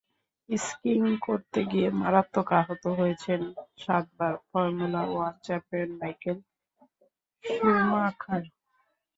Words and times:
Scheme 0.49 1.01
করতে 1.25 1.59
গিয়ে 1.71 1.87
মারাত্মক 2.01 2.47
আহত 2.59 2.83
হয়েছেন 2.99 3.41
সাতবার 3.77 4.33
formula 4.47 5.01
one 5.07 5.33
champion 5.45 5.89
Michael 5.99 6.37
Schumacher. 7.43 8.43